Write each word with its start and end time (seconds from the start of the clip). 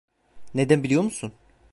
Neden 0.53 0.83
biliyor 0.83 1.01
musun? 1.03 1.33